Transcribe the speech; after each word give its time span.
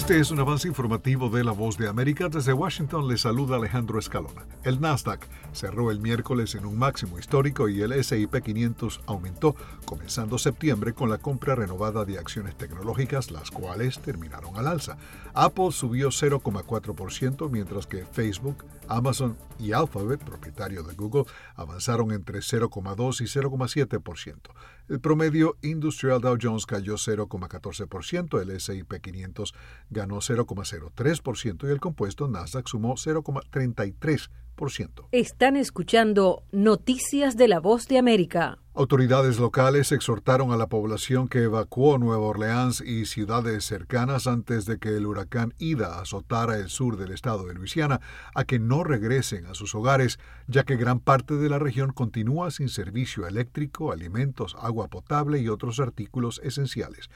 Este 0.00 0.18
es 0.18 0.30
un 0.30 0.40
avance 0.40 0.66
informativo 0.66 1.28
de 1.28 1.44
La 1.44 1.52
Voz 1.52 1.76
de 1.76 1.86
América. 1.86 2.30
Desde 2.30 2.54
Washington 2.54 3.06
le 3.06 3.18
saluda 3.18 3.56
Alejandro 3.56 3.98
Escalona. 3.98 4.46
El 4.64 4.80
Nasdaq 4.80 5.28
cerró 5.52 5.90
el 5.90 6.00
miércoles 6.00 6.54
en 6.54 6.64
un 6.64 6.78
máximo 6.78 7.18
histórico 7.18 7.68
y 7.68 7.82
el 7.82 8.02
SIP 8.02 8.34
500 8.42 9.02
aumentó, 9.04 9.54
comenzando 9.84 10.38
septiembre 10.38 10.94
con 10.94 11.10
la 11.10 11.18
compra 11.18 11.54
renovada 11.54 12.06
de 12.06 12.18
acciones 12.18 12.56
tecnológicas, 12.56 13.30
las 13.30 13.50
cuales 13.50 13.98
terminaron 13.98 14.56
al 14.56 14.68
alza. 14.68 14.96
Apple 15.34 15.70
subió 15.70 16.08
0,4%, 16.08 17.50
mientras 17.50 17.86
que 17.86 18.06
Facebook, 18.06 18.64
Amazon 18.90 19.38
y 19.58 19.72
Alphabet, 19.72 20.22
propietario 20.22 20.82
de 20.82 20.94
Google, 20.94 21.24
avanzaron 21.54 22.10
entre 22.10 22.40
0,2 22.40 23.20
y 23.20 23.24
0,7%. 23.24 24.36
El 24.88 25.00
promedio 25.00 25.56
industrial 25.62 26.20
Dow 26.20 26.36
Jones 26.40 26.66
cayó 26.66 26.94
0,14%, 26.94 28.42
el 28.42 28.60
SIP 28.60 29.00
500 29.00 29.54
ganó 29.90 30.16
0,03% 30.16 31.68
y 31.68 31.70
el 31.70 31.80
compuesto 31.80 32.26
Nasdaq 32.26 32.66
sumó 32.66 32.94
0,33%. 32.94 34.28
Están 35.12 35.56
escuchando 35.56 36.42
Noticias 36.52 37.36
de 37.36 37.48
la 37.48 37.60
Voz 37.60 37.88
de 37.88 37.98
América. 37.98 38.58
Autoridades 38.72 39.38
locales 39.38 39.90
exhortaron 39.90 40.52
a 40.52 40.56
la 40.56 40.68
población 40.68 41.28
que 41.28 41.42
evacuó 41.42 41.98
Nueva 41.98 42.22
Orleans 42.22 42.80
y 42.80 43.04
ciudades 43.04 43.64
cercanas 43.64 44.26
antes 44.26 44.64
de 44.64 44.78
que 44.78 44.96
el 44.96 45.06
huracán 45.06 45.54
Ida 45.58 46.00
azotara 46.00 46.56
el 46.56 46.68
sur 46.68 46.96
del 46.96 47.10
estado 47.10 47.46
de 47.46 47.54
Luisiana 47.54 48.00
a 48.34 48.44
que 48.44 48.60
no 48.60 48.84
regresen 48.84 49.46
a 49.46 49.54
sus 49.54 49.74
hogares, 49.74 50.20
ya 50.46 50.62
que 50.62 50.76
gran 50.76 51.00
parte 51.00 51.34
de 51.34 51.48
la 51.48 51.58
región 51.58 51.92
continúa 51.92 52.50
sin 52.52 52.68
servicio 52.68 53.26
eléctrico, 53.26 53.92
alimentos, 53.92 54.56
agua 54.60 54.88
potable 54.88 55.40
y 55.40 55.48
otros 55.48 55.80
artículos 55.80 56.40
esenciales. 56.44 57.10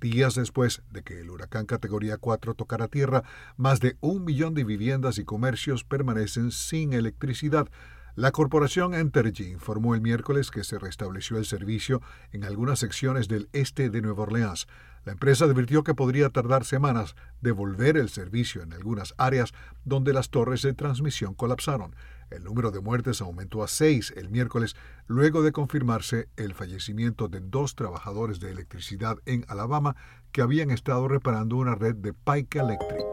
Días 0.00 0.34
después 0.34 0.82
de 0.90 1.02
que 1.02 1.20
el 1.20 1.28
huracán 1.28 1.66
categoría 1.66 2.16
4 2.16 2.54
tocara 2.54 2.88
tierra, 2.88 3.22
más 3.58 3.80
de 3.80 3.98
un 4.00 4.24
millón 4.24 4.54
de 4.54 4.64
viviendas 4.64 5.18
y 5.18 5.24
comercios 5.24 5.84
permanecen 5.84 6.52
sin 6.52 6.94
electricidad. 6.94 7.68
La 8.16 8.32
corporación 8.32 8.94
Entergy 8.94 9.50
informó 9.50 9.94
el 9.94 10.00
miércoles 10.00 10.50
que 10.50 10.64
se 10.64 10.78
restableció 10.78 11.36
el 11.36 11.44
servicio 11.44 12.00
en 12.32 12.44
algunas 12.44 12.78
secciones 12.78 13.28
del 13.28 13.50
este 13.52 13.90
de 13.90 14.00
Nueva 14.00 14.22
Orleans. 14.22 14.68
La 15.04 15.12
empresa 15.12 15.44
advirtió 15.44 15.84
que 15.84 15.94
podría 15.94 16.30
tardar 16.30 16.64
semanas 16.64 17.14
devolver 17.42 17.98
el 17.98 18.08
servicio 18.08 18.62
en 18.62 18.72
algunas 18.72 19.14
áreas 19.18 19.52
donde 19.84 20.14
las 20.14 20.30
torres 20.30 20.62
de 20.62 20.72
transmisión 20.72 21.34
colapsaron. 21.34 21.94
El 22.30 22.44
número 22.44 22.70
de 22.70 22.80
muertes 22.80 23.20
aumentó 23.20 23.62
a 23.62 23.68
seis 23.68 24.12
el 24.16 24.30
miércoles 24.30 24.76
luego 25.06 25.42
de 25.42 25.52
confirmarse 25.52 26.28
el 26.36 26.54
fallecimiento 26.54 27.28
de 27.28 27.40
dos 27.40 27.74
trabajadores 27.74 28.40
de 28.40 28.50
electricidad 28.50 29.16
en 29.26 29.44
Alabama 29.48 29.96
que 30.32 30.42
habían 30.42 30.70
estado 30.70 31.08
reparando 31.08 31.56
una 31.56 31.74
red 31.74 31.96
de 31.96 32.12
Pike 32.12 32.60
Electric. 32.60 33.06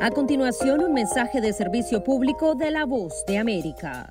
A 0.00 0.10
continuación, 0.10 0.82
un 0.84 0.92
mensaje 0.92 1.40
de 1.40 1.52
servicio 1.52 2.04
público 2.04 2.54
de 2.54 2.70
la 2.70 2.84
voz 2.84 3.24
de 3.26 3.38
América. 3.38 4.10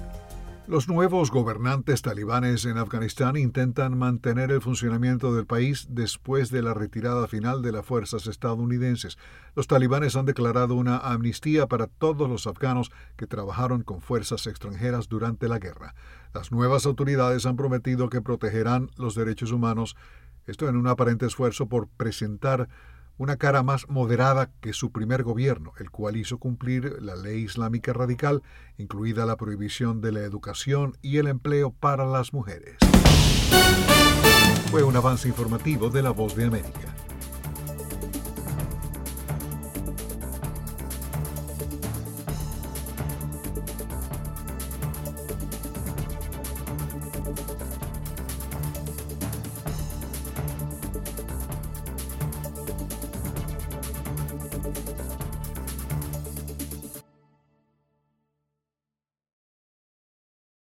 Los 0.71 0.87
nuevos 0.87 1.31
gobernantes 1.31 2.01
talibanes 2.01 2.63
en 2.63 2.77
Afganistán 2.77 3.35
intentan 3.35 3.97
mantener 3.97 4.51
el 4.51 4.61
funcionamiento 4.61 5.35
del 5.35 5.45
país 5.45 5.87
después 5.89 6.49
de 6.49 6.61
la 6.61 6.73
retirada 6.73 7.27
final 7.27 7.61
de 7.61 7.73
las 7.73 7.85
fuerzas 7.85 8.25
estadounidenses. 8.25 9.17
Los 9.53 9.67
talibanes 9.67 10.15
han 10.15 10.25
declarado 10.25 10.75
una 10.75 10.95
amnistía 10.99 11.67
para 11.67 11.87
todos 11.87 12.29
los 12.29 12.47
afganos 12.47 12.89
que 13.17 13.27
trabajaron 13.27 13.83
con 13.83 13.99
fuerzas 13.99 14.47
extranjeras 14.47 15.09
durante 15.09 15.49
la 15.49 15.59
guerra. 15.59 15.93
Las 16.33 16.53
nuevas 16.53 16.85
autoridades 16.85 17.45
han 17.45 17.57
prometido 17.57 18.07
que 18.07 18.21
protegerán 18.21 18.91
los 18.95 19.13
derechos 19.13 19.51
humanos, 19.51 19.97
esto 20.47 20.69
en 20.69 20.77
un 20.77 20.87
aparente 20.87 21.25
esfuerzo 21.25 21.67
por 21.67 21.89
presentar 21.89 22.69
una 23.21 23.37
cara 23.37 23.61
más 23.61 23.87
moderada 23.87 24.49
que 24.61 24.73
su 24.73 24.91
primer 24.91 25.21
gobierno, 25.21 25.73
el 25.77 25.91
cual 25.91 26.17
hizo 26.17 26.39
cumplir 26.39 27.03
la 27.03 27.15
ley 27.15 27.43
islámica 27.43 27.93
radical, 27.93 28.41
incluida 28.79 29.27
la 29.27 29.37
prohibición 29.37 30.01
de 30.01 30.11
la 30.11 30.21
educación 30.21 30.97
y 31.03 31.17
el 31.17 31.27
empleo 31.27 31.69
para 31.69 32.07
las 32.07 32.33
mujeres. 32.33 32.77
Fue 34.71 34.81
un 34.81 34.95
avance 34.95 35.27
informativo 35.27 35.91
de 35.91 36.01
la 36.01 36.09
Voz 36.09 36.35
de 36.35 36.45
América. 36.45 36.95